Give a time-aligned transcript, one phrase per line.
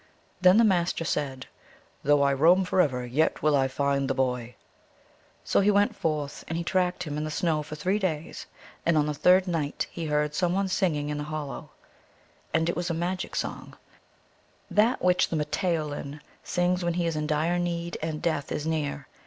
[0.41, 1.45] Then the Master said,"
[2.03, 4.55] Though I roam forever, yet will I find the boy."
[5.43, 8.47] So he went forth, and he tracked him in the snow for three days;
[8.83, 11.69] and on the third night he heard some one singing in a hollow;
[12.51, 13.77] and it was a magic song,
[14.71, 19.05] that which the rrfUoulin sings when he is in dire need and death is near.